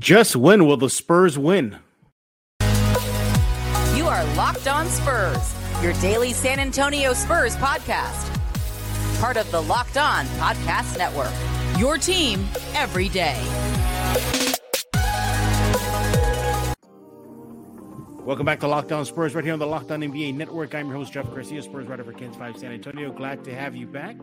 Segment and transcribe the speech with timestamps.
[0.00, 1.76] Just when will the Spurs win?
[3.94, 8.34] You are Locked On Spurs, your daily San Antonio Spurs podcast.
[9.20, 11.34] Part of the Locked On Podcast Network.
[11.78, 13.38] Your team every day.
[18.24, 20.74] Welcome back to Locked On Spurs, right here on the Locked On NBA Network.
[20.74, 23.12] I'm your host, Jeff Garcia, Spurs writer for KENS 5 San Antonio.
[23.12, 24.16] Glad to have you back.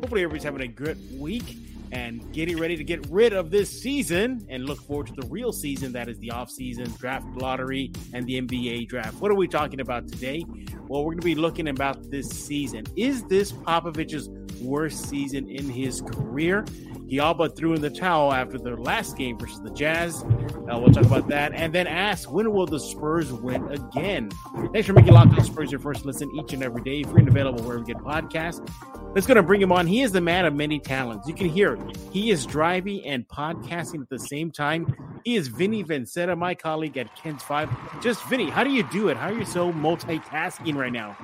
[0.00, 4.46] Hopefully, everybody's having a good week and getting ready to get rid of this season
[4.48, 8.40] and look forward to the real season that is the off-season draft lottery and the
[8.40, 9.20] NBA draft.
[9.20, 10.44] What are we talking about today?
[10.88, 12.84] Well, we're going to be looking about this season.
[12.96, 14.28] Is this Popovich's
[14.60, 16.64] worst season in his career?
[17.10, 20.22] He all but threw in the towel after the last game versus the Jazz.
[20.22, 21.52] Uh, we'll talk about that.
[21.52, 24.30] And then ask, when will the Spurs win again?
[24.72, 27.02] Thanks for making Locked On Spurs your first listen each and every day.
[27.02, 28.64] Free and available wherever you get podcasts.
[29.12, 29.88] Let's go to bring him on.
[29.88, 31.26] He is the man of many talents.
[31.26, 31.76] You can hear.
[32.12, 34.94] He is driving and podcasting at the same time.
[35.24, 38.00] He is Vinny Vinzetta, my colleague at KENS 5.
[38.00, 39.16] Just, Vinny, how do you do it?
[39.16, 41.18] How are you so multitasking right now?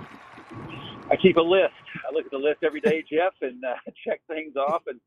[1.12, 1.74] I keep a list.
[2.10, 3.74] I look at the list every day, Jeff, and uh,
[4.04, 4.98] check things off and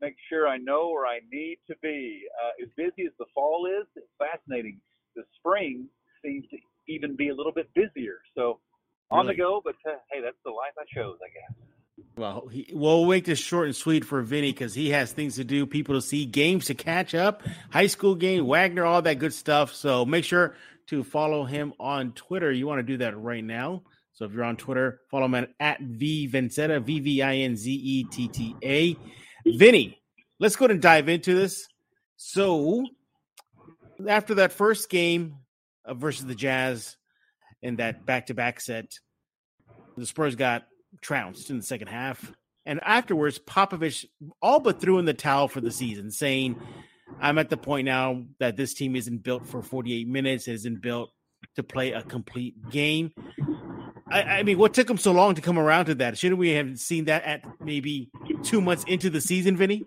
[0.00, 2.22] make sure I know where I need to be.
[2.42, 4.80] Uh, as busy as the fall is, it's fascinating.
[5.16, 5.88] The spring
[6.24, 6.56] seems to
[6.88, 8.18] even be a little bit busier.
[8.34, 8.60] So
[9.10, 9.36] on really?
[9.36, 11.68] the go, but uh, hey, that's the life I chose, I guess.
[12.16, 15.44] Well, he, we'll make this short and sweet for Vinny because he has things to
[15.44, 19.32] do, people to see, games to catch up, high school game, Wagner, all that good
[19.32, 19.72] stuff.
[19.74, 20.54] So make sure
[20.88, 22.50] to follow him on Twitter.
[22.50, 23.82] You want to do that right now.
[24.12, 27.56] So if you're on Twitter, follow him at, at V Vinzetta, V V I N
[27.56, 28.96] Z E T T A.
[29.56, 30.00] Vinny,
[30.38, 31.68] let's go and dive into this.
[32.16, 32.86] So
[34.06, 35.36] after that first game
[35.86, 36.96] versus the Jazz
[37.62, 38.98] in that back to back set,
[39.96, 40.66] the Spurs got
[41.00, 42.32] trounced in the second half.
[42.66, 44.04] And afterwards, Popovich
[44.42, 46.60] all but threw in the towel for the season, saying,
[47.20, 51.10] I'm at the point now that this team isn't built for 48 minutes, isn't built
[51.56, 53.12] to play a complete game.
[54.10, 56.18] I, I, mean, what took him so long to come around to that?
[56.18, 58.10] Shouldn't we have seen that at maybe
[58.42, 59.84] two months into the season, Vinny?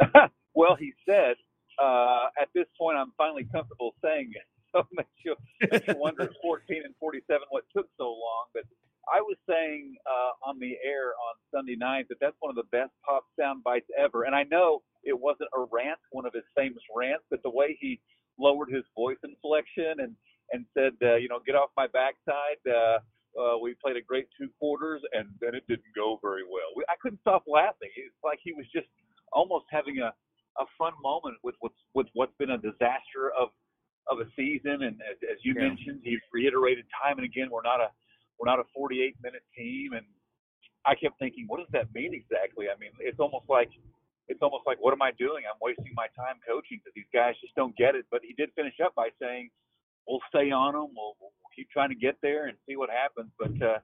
[0.54, 1.34] well, he said,
[1.82, 4.42] uh, at this point, I'm finally comfortable saying it.
[4.70, 5.34] So makes you,
[5.72, 8.52] makes you wonder 14 and 47 what took so long.
[8.52, 8.64] But
[9.08, 12.68] I was saying uh, on the air on Sunday night that that's one of the
[12.70, 14.24] best pop sound bites ever.
[14.24, 17.78] And I know it wasn't a rant, one of his famous rants, but the way
[17.80, 17.98] he
[18.38, 20.14] lowered his voice inflection and
[20.52, 22.60] and said, uh, you know, get off my backside.
[22.66, 22.98] Uh,
[23.38, 26.74] uh, we played a great two quarters, and then it didn't go very well.
[26.74, 27.90] We, I couldn't stop laughing.
[27.94, 28.90] It's like he was just
[29.32, 30.10] almost having a,
[30.58, 33.54] a fun moment with what's with what's been a disaster of
[34.10, 34.82] of a season.
[34.82, 35.68] And as, as you yeah.
[35.68, 37.88] mentioned, he reiterated time and again, we're not a
[38.40, 39.92] we're not a 48 minute team.
[39.94, 40.06] And
[40.86, 42.66] I kept thinking, what does that mean exactly?
[42.66, 43.70] I mean, it's almost like
[44.26, 45.46] it's almost like what am I doing?
[45.46, 48.04] I'm wasting my time coaching because these guys just don't get it.
[48.10, 49.48] But he did finish up by saying,
[50.06, 50.92] "We'll stay on them.
[50.92, 53.78] We'll, we'll keep trying to get there and see what happens." But uh,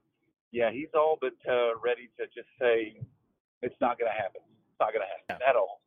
[0.52, 2.96] yeah, he's all but uh, ready to just say
[3.62, 4.40] it's not going to happen.
[4.70, 5.50] It's not going to happen yeah.
[5.50, 5.80] at all.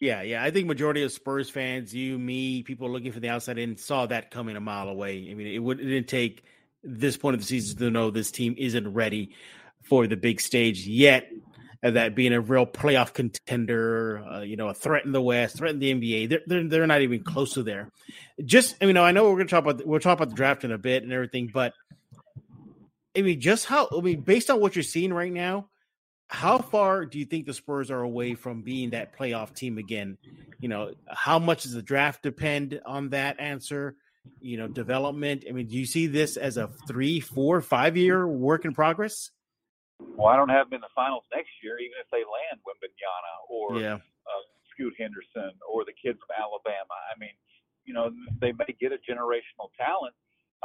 [0.00, 0.42] Yeah, yeah.
[0.42, 4.06] I think majority of Spurs fans, you, me, people looking from the outside in, saw
[4.06, 5.28] that coming a mile away.
[5.30, 6.44] I mean, it, would, it didn't take
[6.82, 9.34] this point of the season to know this team isn't ready
[9.82, 11.30] for the big stage yet.
[11.92, 15.72] That being a real playoff contender, uh, you know, a threat in the West, threat
[15.74, 17.90] in the NBA, they're, they're, they're not even close to there.
[18.42, 20.64] Just, I mean, I know we're going to talk about we'll talk about the draft
[20.64, 21.74] in a bit and everything, but
[23.16, 25.68] I mean, just how I mean, based on what you're seeing right now,
[26.28, 30.16] how far do you think the Spurs are away from being that playoff team again?
[30.60, 33.96] You know, how much does the draft depend on that answer?
[34.40, 35.44] you know, development?
[35.48, 39.30] I mean, do you see this as a three, four, five year work in progress?
[40.00, 43.34] Well, I don't have them in the finals next year, even if they land Wembanyama
[43.50, 43.98] or yeah.
[44.26, 46.96] uh, Scoot Henderson or the kid from Alabama.
[47.10, 47.34] I mean,
[47.84, 48.10] you know,
[48.40, 50.14] they may get a generational talent,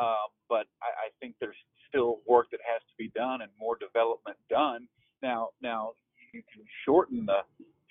[0.01, 3.77] um, but I, I think there's still work that has to be done and more
[3.77, 4.87] development done.
[5.21, 5.93] Now, now
[6.33, 7.41] you can shorten the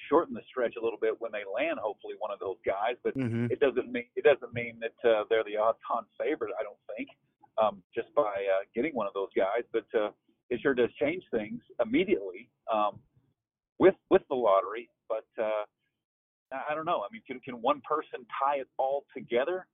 [0.09, 1.79] shorten the stretch a little bit when they land.
[1.79, 3.47] Hopefully, one of those guys, but mm-hmm.
[3.51, 6.55] it doesn't mean it doesn't mean that uh, they're the odds-on favorite.
[6.59, 7.09] I don't think
[7.61, 10.11] um, just by uh, getting one of those guys, but uh,
[10.59, 12.99] it sure does change things immediately um,
[13.79, 14.89] with with the lottery.
[15.09, 15.65] But uh,
[16.53, 17.01] I don't know.
[17.01, 19.67] I mean, can can one person tie it all together?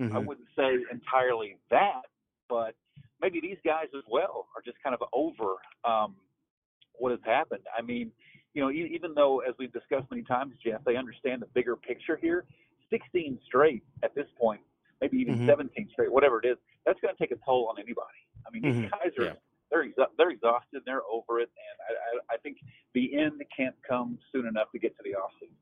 [0.00, 0.16] Mm-hmm.
[0.16, 2.02] I wouldn't say entirely that,
[2.48, 2.74] but
[3.20, 6.14] maybe these guys as well are just kind of over um,
[6.94, 7.62] what has happened.
[7.76, 8.10] I mean,
[8.54, 12.16] you know, even though, as we've discussed many times, Jeff, they understand the bigger picture
[12.16, 12.44] here.
[12.88, 14.60] 16 straight at this point,
[15.00, 15.46] maybe even mm-hmm.
[15.46, 16.56] 17 straight, whatever it is,
[16.86, 18.08] that's going to take a toll on anybody.
[18.44, 18.80] I mean, mm-hmm.
[18.80, 19.32] these guys are yeah.
[19.70, 22.58] They're exa- they're exhausted, they're over it, and I, I, I think
[22.94, 25.54] the end can't come soon enough to get to the off season.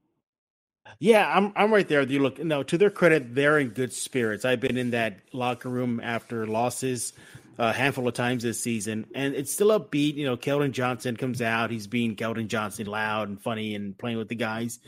[0.99, 2.21] Yeah, I'm I'm right there with you.
[2.21, 4.45] Look, no, to their credit, they're in good spirits.
[4.45, 7.13] I've been in that locker room after losses
[7.59, 10.15] a handful of times this season, and it's still upbeat.
[10.15, 14.17] You know, Keldon Johnson comes out, he's being Keldon Johnson, loud and funny, and playing
[14.17, 14.79] with the guys.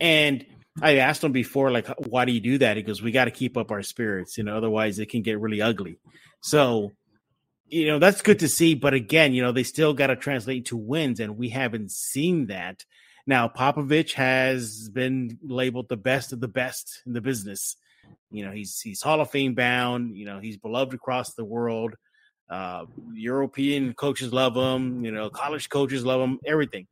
[0.00, 0.44] And
[0.82, 2.76] I asked him before, like, why do you do that?
[2.76, 5.40] He goes, "We got to keep up our spirits, you know, otherwise it can get
[5.40, 5.98] really ugly."
[6.40, 6.92] So,
[7.68, 8.74] you know, that's good to see.
[8.74, 12.46] But again, you know, they still got to translate to wins, and we haven't seen
[12.46, 12.84] that.
[13.26, 17.76] Now, Popovich has been labeled the best of the best in the business.
[18.30, 20.16] You know, he's he's Hall of Fame bound.
[20.16, 21.94] You know, he's beloved across the world.
[22.48, 25.04] Uh, European coaches love him.
[25.04, 26.38] You know, college coaches love him.
[26.46, 26.86] Everything.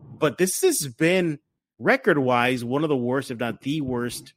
[0.00, 1.38] But this has been
[1.78, 4.34] record wise one of the worst, if not the worst,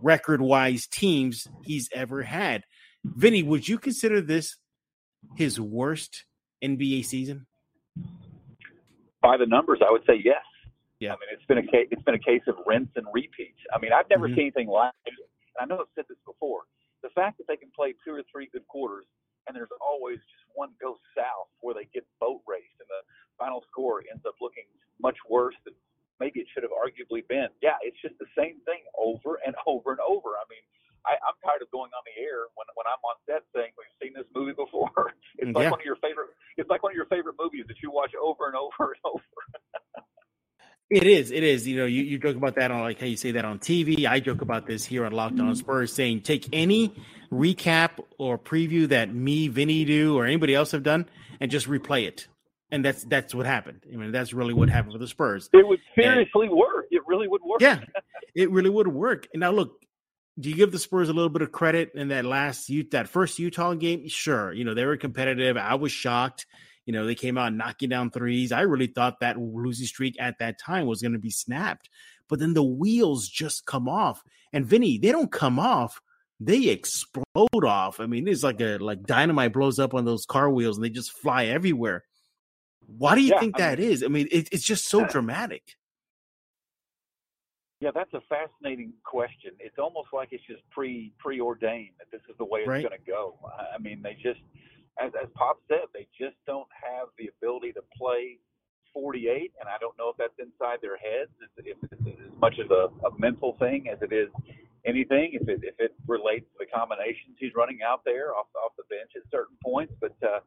[0.00, 2.64] record wise teams he's ever had.
[3.04, 4.56] Vinny, would you consider this
[5.36, 6.24] his worst
[6.62, 7.46] NBA season?
[9.20, 10.42] By the numbers, I would say yes.
[11.00, 11.12] Yeah.
[11.14, 11.88] I mean, it's been a case.
[11.90, 13.54] It's been a case of rinse and repeat.
[13.72, 14.34] I mean, I've never Mhm.
[14.34, 15.14] seen anything like it.
[15.58, 16.64] And I know I've said this before.
[17.02, 19.06] The fact that they can play two or three good quarters,
[19.46, 23.02] and there's always just one goes south where they get boat raced, and the
[23.38, 24.66] final score ends up looking
[24.98, 25.74] much worse than
[26.18, 27.48] maybe it should have arguably been.
[27.62, 30.30] Yeah, it's just the same thing over and over and over.
[30.36, 30.62] I mean,
[31.08, 33.96] I, I'm tired of going on the air when when I'm on set saying we've
[33.96, 34.92] seen this movie before.
[35.38, 35.70] It's mm, like Yeah.
[35.70, 36.30] one of your favorite.
[36.56, 39.22] It's like one of your favorite movies that you watch over and over and over.
[40.90, 41.30] It is.
[41.30, 41.68] It is.
[41.68, 44.06] You know, you, you joke about that on like how you say that on TV.
[44.06, 45.54] I joke about this here on Locked On mm-hmm.
[45.54, 46.94] Spurs, saying take any
[47.30, 51.06] recap or preview that me, Vinny do, or anybody else have done,
[51.40, 52.26] and just replay it.
[52.70, 53.84] And that's that's what happened.
[53.92, 55.50] I mean, that's really what happened with the Spurs.
[55.52, 56.86] It would seriously work.
[56.90, 57.60] It really would work.
[57.60, 57.80] Yeah,
[58.34, 59.28] it really would work.
[59.34, 59.82] And now look,
[60.38, 63.38] do you give the Spurs a little bit of credit in that last that first
[63.38, 64.08] Utah game?
[64.08, 64.52] Sure.
[64.52, 65.56] You know, they were competitive.
[65.56, 66.46] I was shocked.
[66.86, 68.52] You know, they came out knocking down threes.
[68.52, 71.90] I really thought that losing streak at that time was going to be snapped.
[72.28, 74.22] But then the wheels just come off.
[74.52, 76.00] And Vinny, they don't come off.
[76.40, 78.00] They explode off.
[78.00, 80.90] I mean, it's like a like dynamite blows up on those car wheels and they
[80.90, 82.04] just fly everywhere.
[82.86, 84.02] Why do you Yeah, think I that is?
[84.04, 85.77] I mean, it, it's just so dramatic.
[87.80, 89.52] Yeah, that's a fascinating question.
[89.60, 92.82] It's almost like it's just pre preordained that this is the way it's Right.
[92.82, 93.38] going to go.
[93.46, 94.40] I mean, they just,
[95.00, 98.38] as as Pop said, they just don't have the ability to play
[98.92, 102.58] 48, and I don't know if that's inside their heads, if if it's as much
[102.58, 104.28] of a, a mental thing as it is
[104.84, 105.38] anything.
[105.38, 108.84] If it if it relates to the combinations he's running out there off off the
[108.90, 110.40] bench at certain points, but uh,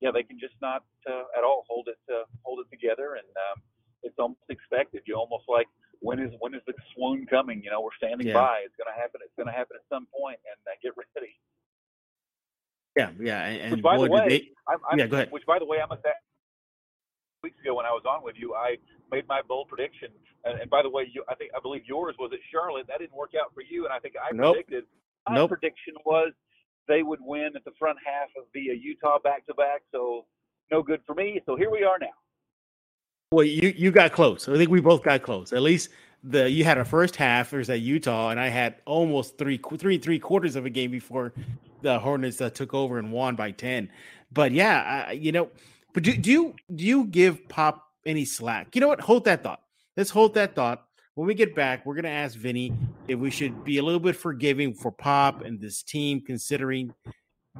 [0.00, 3.28] yeah, they can just not uh, at all hold it uh, hold it together, and
[3.52, 3.60] um,
[4.02, 5.02] it's almost expected.
[5.04, 5.68] You almost like
[6.00, 7.62] when is when is the swoon coming?
[7.62, 8.34] You know, we're standing Yeah.
[8.34, 8.62] by.
[8.64, 9.20] It's going to happen.
[9.24, 11.36] It's going to happen at some point, and uh, get ready.
[12.96, 13.44] Yeah, yeah.
[13.46, 15.30] And, Which, by boy, the way, they, I'm, I'm, Yeah, go ahead.
[15.30, 16.10] Which, by the way, I must say,
[17.42, 18.76] weeks ago when I was on with you, I
[19.10, 20.08] made my bold prediction.
[20.44, 22.86] And, and by the way, you, I think I believe yours was at Charlotte.
[22.88, 24.54] That didn't work out for you, and I think I Nope.
[24.56, 24.84] predicted.
[25.28, 25.50] My Nope.
[25.50, 26.32] prediction was
[26.88, 29.82] they would win at the front half of the uh, Utah back to back.
[29.92, 30.26] So
[30.72, 31.40] no good for me.
[31.46, 32.16] So here we are now.
[33.32, 34.48] Well, you you got close.
[34.48, 35.52] I think we both got close.
[35.52, 35.90] At least
[36.24, 37.50] the you had a first half.
[37.52, 41.32] There's at Utah, and I had almost three three three quarters of a game before
[41.80, 43.88] the Hornets uh, took over and won by ten.
[44.32, 45.48] But yeah, I, you know,
[45.94, 48.74] but do, do you do you give Pop any slack?
[48.74, 49.00] You know what?
[49.00, 49.62] Hold that thought.
[49.96, 50.86] Let's hold that thought.
[51.14, 52.72] When we get back, we're gonna ask Vinny
[53.06, 56.92] if we should be a little bit forgiving for Pop and this team, considering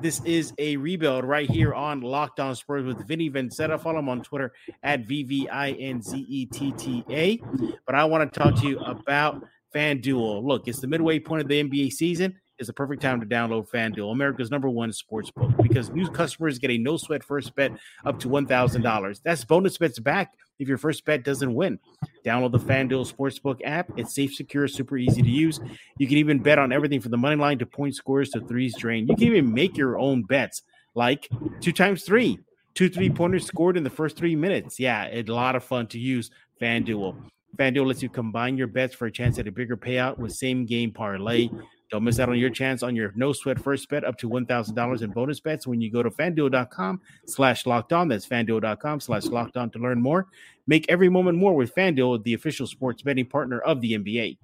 [0.00, 3.80] this is a rebuild right here on Locked On Spurs with Vinny Vinzetta.
[3.80, 7.38] Follow him on Twitter at V V I N Z E T T A.
[7.86, 9.44] But I want to talk to you about
[9.74, 10.44] FanDuel.
[10.44, 12.38] Look, it's the midway point of the NBA season.
[12.60, 16.58] It's the perfect time to download FanDuel, America's number one sports book, because new customers
[16.58, 17.72] get a no sweat first bet
[18.04, 19.20] up to $1,000.
[19.24, 21.78] That's bonus bets back if your first bet doesn't win.
[22.22, 23.90] Download the FanDuel Sportsbook app.
[23.96, 25.58] It's safe, secure, super easy to use.
[25.96, 28.76] You can even bet on everything from the money line to point scores to threes
[28.76, 29.08] drained.
[29.08, 30.60] You can even make your own bets,
[30.94, 31.30] like
[31.62, 32.38] two times three,
[32.74, 34.78] two three pointers scored in the first three minutes.
[34.78, 37.16] Yeah, it's a lot of fun to use FanDuel.
[37.56, 40.66] FanDuel lets you combine your bets for a chance at a bigger payout with same
[40.66, 41.48] game parlay.
[41.90, 45.02] Don't miss out on your chance on your no sweat first bet up to $1,000
[45.02, 48.08] in bonus bets when you go to fanduel.com slash locked on.
[48.08, 50.28] That's fanduel.com slash locked on to learn more.
[50.66, 54.38] Make every moment more with FanDuel, the official sports betting partner of the NBA.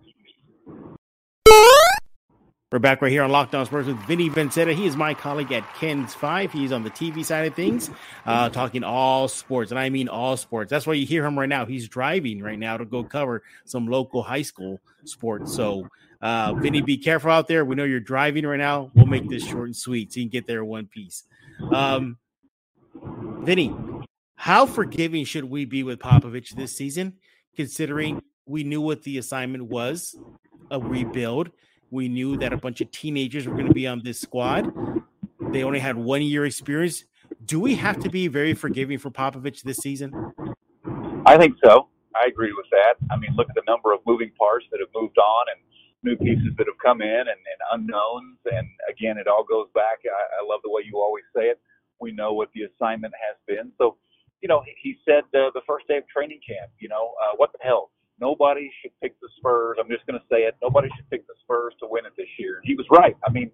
[2.76, 4.75] We're back right here on Locked On Spurs with Vinny Vinzetta.
[4.75, 6.52] He is my colleague at KENS Five.
[6.52, 7.88] He's on the TV side of things,
[8.26, 10.68] uh, talking all sports, and I mean all sports.
[10.68, 11.64] That's why you hear him right now.
[11.64, 15.54] He's driving right now to go cover some local high school sports.
[15.54, 15.88] So,
[16.21, 17.64] uh, Vinny, be careful out there.
[17.64, 18.90] We know you're driving right now.
[18.92, 21.25] We'll make this short and sweet so you can get there in one piece.
[21.73, 22.18] Um,
[22.92, 23.75] Vinny,
[24.35, 27.14] how forgiving should we be with Popovich this season,
[27.54, 30.14] considering we knew what the assignment was
[30.71, 31.50] a rebuild.
[31.90, 34.73] We knew that a bunch of teenagers were going to be on this squad.
[35.52, 37.05] They only had one year experience.
[37.45, 40.33] Do we have to be very forgiving for Popovich this season?
[41.26, 41.88] I think so.
[42.14, 42.95] I agree with that.
[43.11, 45.61] I mean, look at the number of moving parts that have moved on and
[46.02, 48.38] new pieces that have come in and, and unknowns.
[48.50, 49.99] And again, it all goes back.
[50.05, 51.61] I, I love the way you always say it.
[52.00, 53.73] We know what the assignment has been.
[53.78, 53.97] So,
[54.40, 57.52] you know, he said uh, the first day of training camp, you know, uh, what
[57.52, 57.90] the hell?
[58.20, 59.78] Nobody should pick the Spurs.
[59.80, 60.56] I'm just going to say it.
[60.62, 62.61] Nobody should pick the Spurs to win it this year.
[62.64, 63.16] He was right.
[63.26, 63.50] I mean,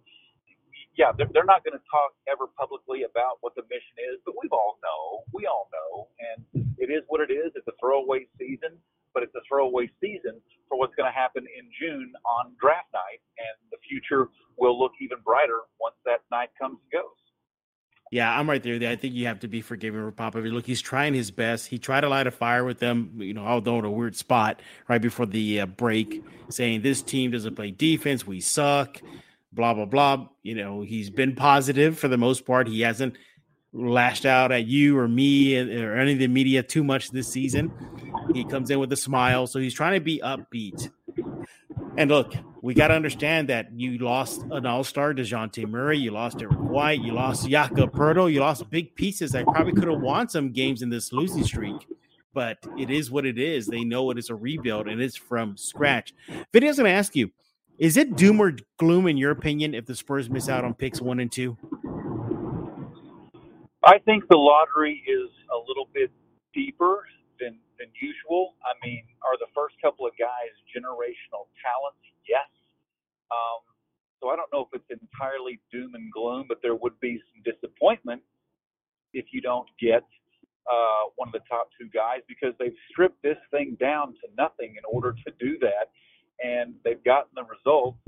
[0.98, 4.34] yeah, they're, they're not going to talk ever publicly about what the mission is, but
[4.40, 5.24] we all know.
[5.32, 6.08] We all know.
[6.20, 7.52] And it is what it is.
[7.56, 8.78] It's a throwaway season,
[9.14, 13.22] but it's a throwaway season for what's going to happen in June on draft night.
[13.38, 14.28] And the future
[14.58, 17.11] will look even brighter once that night comes and goes.
[18.12, 18.74] Yeah, I'm right there.
[18.90, 20.52] I think you have to be forgiving for Popovich.
[20.52, 21.66] Look, he's trying his best.
[21.66, 24.60] He tried to light a fire with them, you know, although in a weird spot
[24.86, 28.26] right before the uh, break, saying this team doesn't play defense.
[28.26, 29.00] We suck
[29.50, 30.28] blah blah blah.
[30.42, 32.68] You know, he's been positive for the most part.
[32.68, 33.16] He hasn't
[33.72, 37.72] lashed out at you or me or any of the media too much this season.
[38.34, 40.90] He comes in with a smile, so he's trying to be upbeat.
[41.96, 46.38] And look, we got to understand that you lost an all-star, Dejounte Murray, you lost
[46.38, 50.28] Derrick White, you lost Jakob Poeltl, you lost big pieces that probably could have won
[50.28, 51.86] some games in this losing streak.
[52.32, 53.66] But it is what it is.
[53.66, 56.14] They know it is a rebuild and it's from scratch.
[56.52, 57.30] Vinny's going to ask you,
[57.78, 61.00] is it doom or gloom, in your opinion, if the Spurs miss out on picks
[61.00, 61.58] one and two?
[63.84, 66.12] I think the lottery is a little bit
[66.54, 67.06] deeper
[67.82, 68.54] than usual.
[68.62, 72.02] I mean, are the first couple of guys generational talents?
[72.30, 72.46] Yes.
[73.32, 73.62] Um,
[74.22, 77.42] so I don't know if it's entirely doom and gloom, but there would be some
[77.42, 78.22] disappointment
[79.12, 80.04] if you don't get
[80.70, 84.76] uh, one of the top two guys because they've stripped this thing down to nothing
[84.76, 85.90] in order to do that
[86.44, 87.98] and they've gotten the results.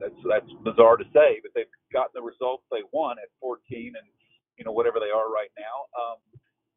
[0.00, 3.60] That's that's bizarre to say, but they've gotten the results they want at 14
[3.96, 4.06] and
[4.58, 6.18] you know whatever they are right now um,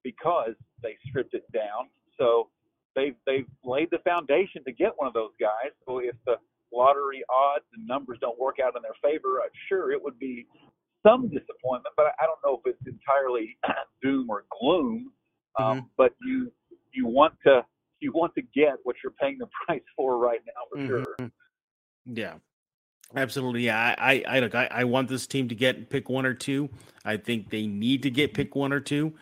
[0.03, 1.89] because they stripped it down.
[2.17, 2.49] So
[2.95, 5.71] they've they've laid the foundation to get one of those guys.
[5.87, 6.35] So if the
[6.73, 10.45] lottery odds and numbers don't work out in their favor, uh, sure it would be
[11.05, 13.57] some disappointment, but I don't know if it's entirely
[14.03, 15.11] doom or gloom.
[15.57, 15.87] Um, mm-hmm.
[15.97, 16.51] But you
[16.93, 17.65] you want to
[17.99, 21.23] you want to get what you're paying the price for right now for mm-hmm.
[21.23, 21.31] sure.
[22.05, 22.33] Yeah.
[23.15, 23.65] Absolutely.
[23.65, 23.95] Yeah.
[23.97, 26.69] I, I, look, I, I want this team to get pick one or two.
[27.03, 29.13] I think they need to get pick one or two.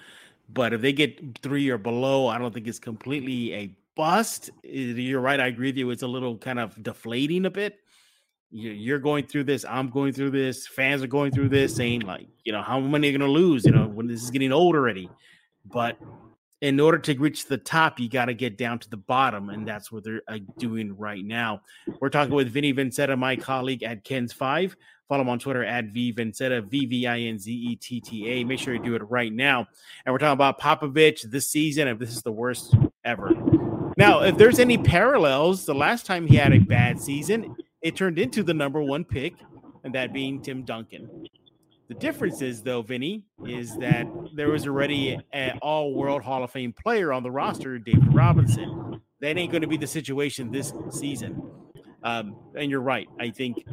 [0.49, 4.49] But if they get three or below, I don't think it's completely a bust.
[4.63, 5.39] You're right.
[5.39, 5.89] I agree with you.
[5.89, 7.79] It's a little kind of deflating a bit.
[8.49, 9.65] You're going through this.
[9.65, 10.67] I'm going through this.
[10.67, 13.65] Fans are going through this, saying like, you know, how many are going to lose?
[13.65, 15.09] You know, when this is getting old already.
[15.65, 15.97] But
[16.61, 19.67] in order to reach the top, you got to get down to the bottom, and
[19.67, 21.61] that's what they're uh, doing right now.
[21.99, 24.75] We're talking with Vinny Vinzetta, my colleague at KENS Five.
[25.07, 28.29] Follow him on Twitter at V Vinzetta, V V I N Z E T T
[28.29, 28.43] A.
[28.43, 29.67] Make sure you do it right now.
[30.05, 33.31] And we're talking about Popovich this season, if this is the worst ever.
[33.95, 38.19] Now, if there's any parallels, the last time he had a bad season, it turned
[38.19, 39.35] into the number one pick,
[39.83, 41.27] and that being Tim Duncan.
[41.87, 46.51] The difference is, though, Vinny, is that there was already an all world Hall of
[46.51, 49.01] Fame player on the roster, David Robinson.
[49.21, 51.41] That ain't going to be the situation this season.
[52.03, 53.07] Um, and you're right.
[53.19, 53.63] I think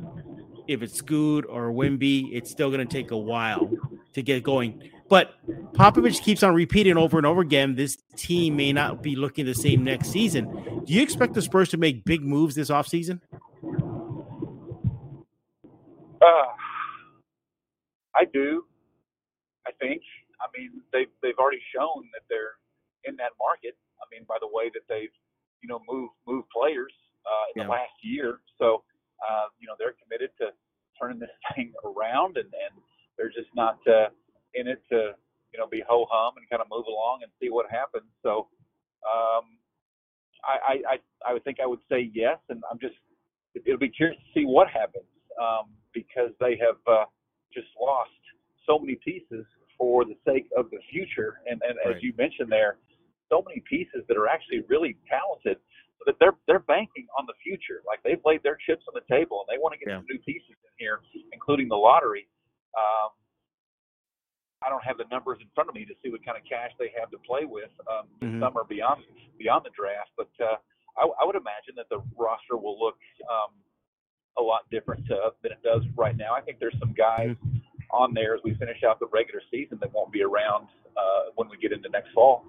[0.69, 3.71] if it's Scoot or Wemby, it's still going to take a while
[4.13, 4.91] to get going.
[5.09, 5.35] But
[5.73, 9.55] Popovich keeps on repeating over and over again this team may not be looking the
[9.55, 10.83] same next season.
[10.85, 13.21] Do you expect the Spurs to make big moves this offseason?
[16.23, 16.47] Uh,
[18.17, 18.65] I do.
[19.67, 20.03] I think.
[20.41, 22.61] I mean, they've they've already shown that they're
[23.05, 23.77] in that market.
[24.01, 25.13] I mean, by the way that they've
[25.63, 26.93] you know moved moved players
[27.25, 27.65] uh, in yeah.
[27.65, 28.41] the last year.
[28.59, 28.85] So
[29.25, 30.53] uh, you know they're committed to
[31.01, 32.75] turning this thing around, and and
[33.17, 34.13] they're just not uh,
[34.55, 35.17] in it to
[35.53, 38.11] you know be ho hum and kind of move along and see what happens.
[38.23, 38.49] So
[39.09, 39.57] um,
[40.45, 42.99] I, I I would think I would say yes, and I'm just
[43.55, 45.09] it'll be curious to see what happens
[45.41, 46.77] um, because they have.
[46.85, 47.09] Uh,
[47.55, 48.11] just lost
[48.67, 49.47] so many pieces
[49.79, 51.41] for the sake of the future.
[51.47, 51.97] And, and right.
[51.97, 52.79] as you mentioned there,
[53.31, 55.59] so many pieces that are actually really talented
[55.99, 57.83] so that they're they're banking on the future.
[57.87, 59.99] Like they've laid their chips on the table and they want to get yeah.
[59.99, 61.01] some new pieces in here,
[61.33, 62.29] including the lottery.
[62.77, 63.15] Um,
[64.65, 66.73] I don't have the numbers in front of me to see what kind of cash
[66.81, 68.41] they have to play with um, mm-hmm.
[68.41, 69.05] summer beyond
[69.39, 70.57] beyond the draft, but uh,
[70.97, 73.53] I, I would imagine that the roster will look um,
[74.39, 76.35] a lot different uh, than it does right now.
[76.35, 77.59] I think there's some guys mm-hmm.
[77.91, 81.49] On there as we finish out the regular season that won't be around uh, when
[81.49, 82.45] we get into next fall.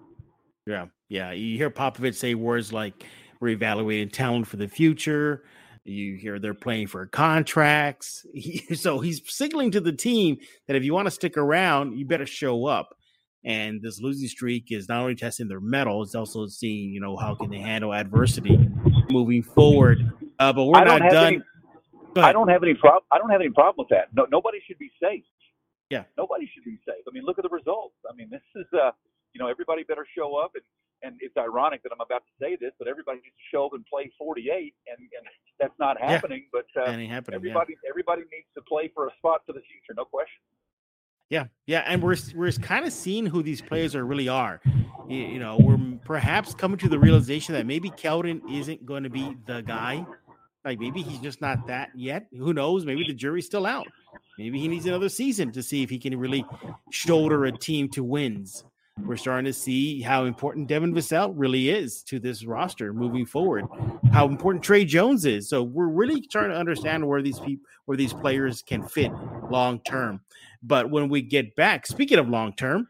[0.66, 1.32] Yeah, yeah.
[1.32, 3.06] You hear Popovich say words like
[3.40, 5.44] we're evaluating talent for the future.
[5.84, 8.26] You hear they're playing for contracts.
[8.34, 10.38] He, so he's signaling to the team
[10.68, 12.96] that if you want to stick around, you better show up.
[13.44, 17.16] And this losing streak is not only testing their mettle, it's also seeing, you know,
[17.16, 18.70] how can they handle adversity
[19.12, 20.12] moving forward.
[20.40, 21.36] Uh, but we're not done.
[21.36, 21.44] Any,
[22.24, 23.04] I don't have any problem.
[23.12, 24.14] I don't have any problem with that.
[24.14, 25.24] No, nobody should be safe.
[25.90, 27.04] Yeah, nobody should be safe.
[27.08, 27.96] I mean, look at the results.
[28.10, 28.92] I mean, this is, uh,
[29.34, 30.64] you know, everybody better show up and
[31.04, 33.74] and it's ironic that I'm about to say this, but everybody needs to show up
[33.74, 35.10] and play 48, and, and
[35.60, 36.46] that's not happening.
[36.54, 37.90] Yeah, but uh, happening, everybody, yeah.
[37.90, 40.42] everybody needs to play for a spot for the future, no question.
[41.30, 44.62] Yeah, yeah, and we're we're kind of seeing who these players are really are.
[45.08, 49.10] You, you know, we're perhaps coming to the realization that maybe Keldon isn't going to
[49.10, 50.06] be the guy.
[50.66, 52.26] Like maybe he's just not that yet.
[52.38, 52.86] Who knows?
[52.86, 53.88] Maybe the jury's still out.
[54.38, 56.44] Maybe he needs another season to see if he can really
[56.90, 58.66] shoulder a team to wins.
[59.04, 63.66] We're starting to see how important Devin Vassell really is to this roster moving forward.
[64.12, 65.50] How important Tre Jones is.
[65.50, 69.12] So we're really trying to understand where these people, where these players can fit
[69.50, 70.22] long term.
[70.64, 72.88] But when we get back, speaking of long term,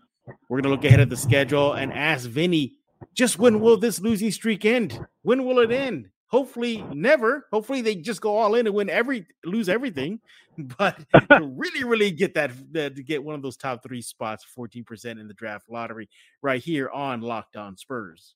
[0.48, 2.74] we're going to look ahead at the schedule and ask Vinny,
[3.14, 5.00] just when will this losing streak end?
[5.24, 6.10] When will it end?
[6.36, 7.48] Hopefully, never.
[7.50, 10.20] Hopefully, they just go all in and win every, lose everything.
[10.58, 14.44] But to really, really get that, that to get one of those top three spots,
[14.44, 16.10] fourteen percent in the draft lottery,
[16.42, 18.36] right here on Locked On Spurs.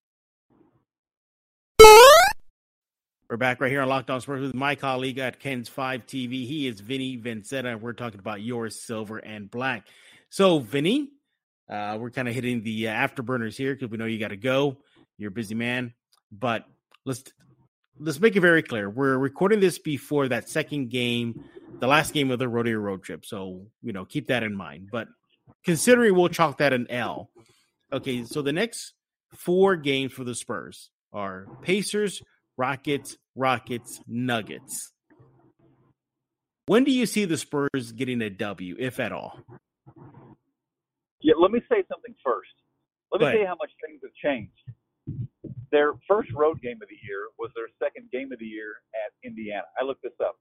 [3.29, 6.45] We're back right here on Locked On Spurs with my colleague at KENS Five TV.
[6.45, 9.87] He is Vinny Vinzetta, and we're talking about your silver and black.
[10.29, 11.09] So, Vinny,
[11.69, 14.37] uh, we're kind of hitting the uh, afterburners here because we know you got to
[14.37, 14.77] go.
[15.17, 15.93] You're a busy man,
[16.31, 16.65] but
[17.05, 17.23] let's
[17.99, 18.89] let's make it very clear.
[18.89, 21.43] We're recording this before that second game,
[21.79, 23.25] the last game of the rodeo road trip.
[23.25, 24.89] So, you know, keep that in mind.
[24.91, 25.07] But
[25.63, 27.29] considering we'll chalk that an L.
[27.91, 28.93] Okay, so the next
[29.33, 32.21] four games for the Spurs are Pacers,
[32.57, 34.93] Rockets, Rockets, Nuggets.
[36.67, 39.39] When do you see the Spurs getting a W, if at all?
[41.21, 42.49] Yeah, let me say something first.
[43.11, 44.51] Let me say how much things have changed.
[45.71, 49.13] Their first road game of the year was their second game of the year at
[49.23, 49.69] Indiana.
[49.79, 50.37] I looked this up.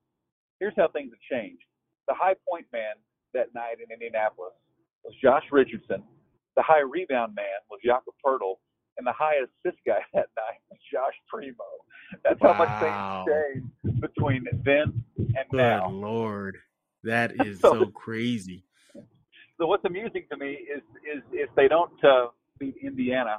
[0.60, 1.62] Here's how things have changed.
[2.08, 2.96] The high point man
[3.34, 4.56] that night in Indianapolis
[5.04, 6.02] was Josh Richardson.
[6.56, 8.56] The high rebound man was Jakob Poeltl.
[8.96, 11.54] And the high assist guy that night was Josh Primo.
[12.24, 12.52] That's wow.
[12.52, 15.88] how much things changed between then and Good now.
[15.88, 16.58] Lord.
[17.04, 18.64] That is so, so, crazy.
[19.58, 22.26] So what's amusing to me is is if they don't uh,
[22.58, 23.38] beat Indiana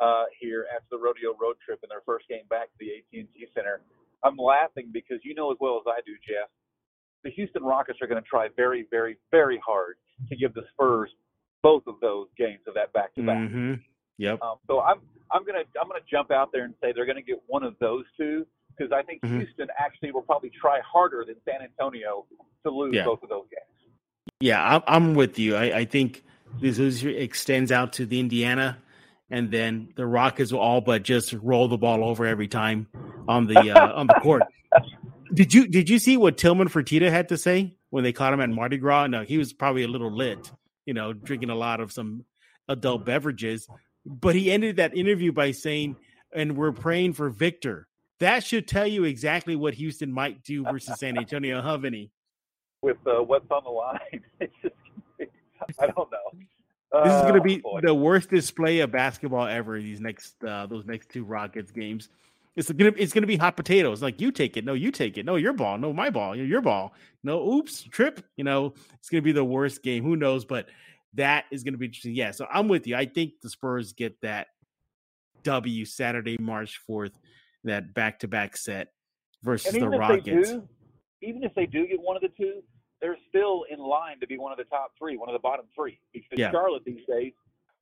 [0.00, 3.46] uh, here after the rodeo road trip in their first game back to the AT&T
[3.54, 3.80] Center.
[4.24, 6.48] I'm laughing because you know as well as I do, Jeff,
[7.24, 9.96] the Houston Rockets are going to try very, very, very hard
[10.28, 11.10] to give the Spurs
[11.62, 13.50] both of those games of that back to back.
[14.18, 14.42] Yep.
[14.42, 15.00] Um, so I'm
[15.30, 17.74] I'm gonna I'm gonna jump out there and say they're going to get one of
[17.80, 19.38] those two because I think mm-hmm.
[19.38, 22.26] Houston actually will probably try harder than San Antonio
[22.64, 23.04] to lose yeah.
[23.04, 23.94] both of those games.
[24.40, 25.56] Yeah, I'm with you.
[25.56, 26.24] I, I think
[26.60, 28.78] this extends out to the Indiana
[29.32, 32.86] and then the Rockets will all but just roll the ball over every time
[33.26, 34.44] on the uh, on the court.
[35.34, 38.42] Did you did you see what Tillman Fertitta had to say when they caught him
[38.42, 39.06] at Mardi Gras?
[39.06, 40.50] No, he was probably a little lit,
[40.84, 42.26] you know, drinking a lot of some
[42.68, 43.66] adult beverages.
[44.04, 45.96] But he ended that interview by saying,
[46.34, 47.88] "And we're praying for Victor."
[48.20, 52.10] That should tell you exactly what Houston might do versus San Antonio, huh, Vinny?
[52.82, 54.74] With uh, what's on the line, it's just
[55.80, 56.42] I don't know.
[57.04, 57.80] This is going to be boy.
[57.82, 59.80] the worst display of basketball ever.
[59.80, 62.08] These next, uh, those next two Rockets games.
[62.54, 64.02] It's gonna, it's gonna be hot potatoes.
[64.02, 66.60] Like you take it, no, you take it, no, your ball, no, my ball, your
[66.60, 68.22] ball, no, oops, trip.
[68.36, 70.04] You know, it's gonna be the worst game.
[70.04, 70.44] Who knows?
[70.44, 70.68] But
[71.14, 72.14] that is gonna be interesting.
[72.14, 72.94] Yeah, so I'm with you.
[72.94, 74.48] I think the Spurs get that
[75.44, 77.12] W Saturday, March fourth,
[77.64, 78.88] that back to back set
[79.42, 80.50] versus the Rockets.
[80.50, 80.68] Do,
[81.22, 82.62] even if they do get one of the two,
[83.02, 85.66] they're still in line to be one of the top three, one of the bottom
[85.74, 85.98] three.
[86.14, 86.50] Because yeah.
[86.52, 87.32] Charlotte these days,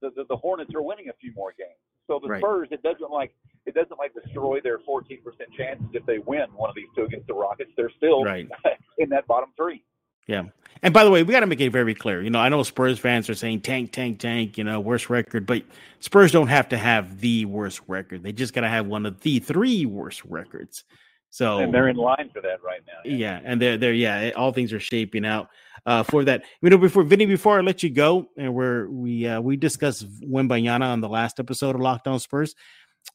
[0.01, 1.79] the, the, the Hornets are winning a few more games.
[2.07, 2.41] So the right.
[2.41, 3.33] Spurs, it doesn't like
[3.67, 5.21] it doesn't like destroy their 14%
[5.57, 7.71] chances if they win one of these two against the Rockets.
[7.77, 8.49] They're still right.
[8.99, 9.85] in that bottom three.
[10.27, 10.45] Yeah.
[10.83, 12.23] And by the way, we got to make it very clear.
[12.23, 15.45] You know, I know Spurs fans are saying tank, tank, tank, you know, worst record,
[15.45, 15.63] but
[16.01, 18.23] Spurs don't have to have the worst record.
[18.23, 20.85] They just got to have one of the three worst records.
[21.31, 22.99] So and they're in line for that right now.
[23.05, 25.49] Yeah, yeah and they're they're yeah, all things are shaping out
[25.87, 26.45] uh, for that.
[26.61, 30.07] You know, before Vinny, before I let you go, and where we uh, we discussed
[30.21, 32.55] Wembanyama on the last episode of Locked On Spurs.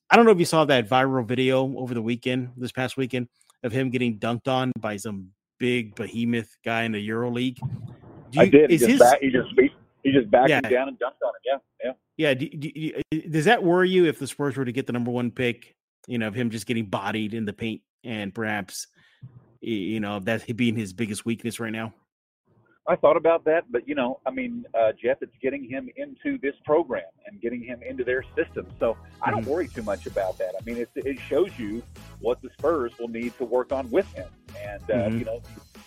[0.10, 3.28] I don't know if you saw that viral video over the weekend, this past weekend,
[3.64, 7.60] of him getting dunked on by some big behemoth guy in the Euro League.
[8.32, 8.72] You, I did.
[8.72, 9.50] Is he just, his, back, he just
[10.04, 10.62] he just backed yeah.
[10.64, 11.42] him down and dunked on him.
[11.44, 11.92] Yeah, yeah.
[12.18, 12.34] Yeah.
[12.34, 15.32] Do, do, does that worry you if the Spurs were to get the number one
[15.32, 15.76] pick
[16.08, 18.88] you know, of him just getting bodied in the paint and perhaps,
[19.62, 21.94] you know, that being his biggest weakness right now?
[22.88, 26.38] I thought about that, but you know, I mean, uh, Jeff, it's getting him into
[26.38, 28.68] this program and getting him into their system.
[28.80, 29.50] So I don't mm-hmm.
[29.50, 30.54] worry too much about that.
[30.60, 31.82] I mean, it, it shows you
[32.20, 34.28] what the Spurs will need to work on with him,
[34.62, 35.18] and uh, mm-hmm.
[35.18, 35.42] you know,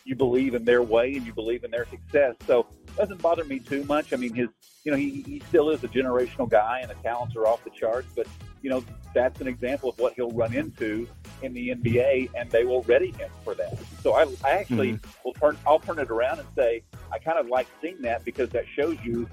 [0.09, 2.35] you believe in their way and you believe in their success.
[2.47, 4.15] So it doesn't bother me too much.
[4.15, 4.49] I mean, his,
[4.83, 7.71] you know, he, he still is a generational guy and the talents are off the
[7.71, 8.27] charts, but
[8.63, 8.83] you know,
[9.15, 11.07] that's an example of what he'll run into
[11.43, 13.79] in the NBA, and they will ready him for that.
[14.03, 15.11] So I, I actually mm-hmm.
[15.25, 18.51] will turn, I'll turn it around and say I kind of like seeing that because
[18.51, 19.29] that shows you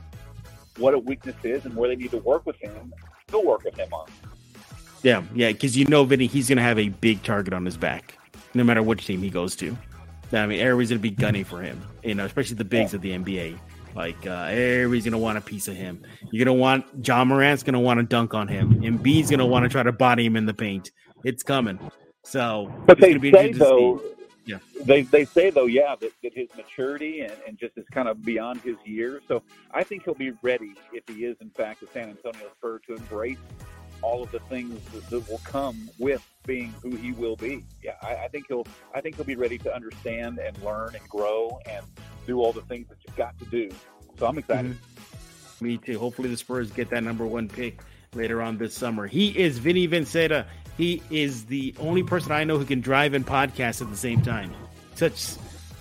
[0.77, 2.93] what a weakness is and where they need to work with him.
[3.27, 4.07] Still work with him on.
[5.03, 7.77] Yeah, yeah, because you know, Vinny, he's going to have a big target on his
[7.77, 8.17] back,
[8.53, 9.77] no matter which team he goes to.
[10.31, 12.95] I mean, everybody's going to be gunning for him, you know, especially the bigs yeah.
[12.95, 13.59] of the NBA.
[13.95, 16.03] Like uh, everybody's gonna want a piece of him.
[16.29, 19.63] You're gonna want Ja Morant's gonna want to dunk on him, and B's gonna want
[19.63, 20.91] to try to body him in the paint.
[21.25, 21.79] It's coming.
[22.23, 23.99] So, but they say though,
[24.45, 28.07] yeah, they they say though, yeah, that, that his maturity and, and just is kind
[28.07, 29.23] of beyond his years.
[29.27, 32.77] So I think he'll be ready if he is in fact a San Antonio Spur
[32.87, 33.39] to embrace
[34.03, 37.63] all of the things that, that will come with being who he will be.
[37.83, 41.09] Yeah, I, I think he'll I think he'll be ready to understand and learn and
[41.09, 41.83] grow and
[42.27, 43.71] do all the things that you've got to do.
[44.19, 44.73] So I'm excited.
[44.73, 45.65] Mm-hmm.
[45.65, 45.97] Me too.
[45.97, 47.81] Hopefully the Spurs get that number one pick
[48.13, 49.07] later on this summer.
[49.07, 50.45] He is Vinny Vinzetta.
[50.77, 54.21] He is the only person I know who can drive and podcast at the same
[54.21, 54.53] time.
[54.95, 55.35] Such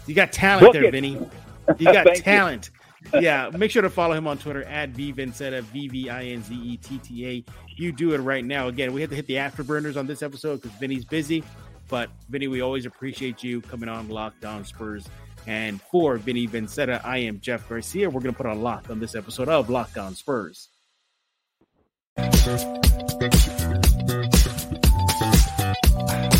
[0.06, 1.18] you got talent there, Vinny.
[1.78, 2.68] You got talent.
[3.14, 3.20] You.
[3.20, 6.54] yeah, make sure to follow him on Twitter at vvinzetta, V V I N Z
[6.54, 7.44] E T T A.
[7.74, 8.68] You do it right now.
[8.68, 11.42] Again, we have to hit the afterburners on this episode because Vinny's busy.
[11.88, 15.08] But Vinny, we always appreciate you coming on Locked On Spurs
[15.46, 18.08] and for Vinny Vinzetta, I am Jeff Garcia.
[18.08, 20.68] We're going to put a lock on this episode of Locked On Spurs.